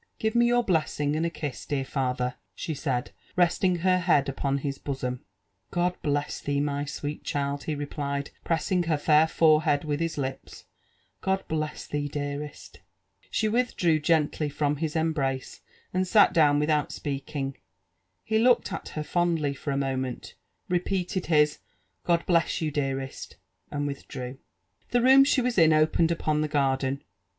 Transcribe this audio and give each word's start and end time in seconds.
"Give 0.17 0.33
me 0.33 0.47
your 0.47 0.63
blessing 0.63 1.15
and 1.15 1.27
a; 1.27 1.29
kiss, 1.29 1.63
dear 1.63 1.85
father 1.85 2.33
I" 2.35 2.39
she 2.55 2.73
said, 2.73 3.11
resting 3.35 3.75
her 3.85 3.99
head 3.99 4.27
upon 4.27 4.57
his 4.57 4.79
bosom. 4.79 5.23
"God 5.69 5.95
bless 6.01 6.39
thee, 6.39 6.59
my 6.59 6.85
sweet 6.85 7.23
child 7.23 7.61
I" 7.61 7.65
he 7.65 7.75
replied, 7.75 8.31
pressing 8.43 8.81
her 8.85 8.97
fair 8.97 9.27
forehead 9.27 9.83
with 9.83 9.99
his 9.99 10.17
lips, 10.17 10.65
—"God 11.21 11.47
bless 11.47 11.85
thee, 11.85 12.07
dearest!"" 12.07 12.79
She 13.29 13.47
withdrew 13.47 13.99
gently 13.99 14.49
from 14.49 14.77
his 14.77 14.95
embrace, 14.95 15.61
and 15.93 16.07
sat 16.07 16.33
down 16.33 16.57
without 16.57 16.91
speaking. 16.91 17.57
He 18.23 18.39
looked 18.39 18.73
at 18.73 18.89
her 18.97 19.03
fondly 19.03 19.53
for 19.53 19.69
a 19.69 19.77
moment, 19.77 20.33
repeated 20.67 21.27
his" 21.27 21.59
God 22.07 22.25
bless 22.25 22.59
you, 22.59 22.71
dearest 22.71 23.35
1" 23.69 23.77
and 23.81 23.87
withdrew. 23.87 24.39
The 24.89 25.03
room 25.03 25.23
she 25.23 25.41
was 25.41 25.59
in 25.59 25.71
opened 25.71 26.09
upon 26.09 26.41
the 26.41 26.47
garden. 26.47 27.03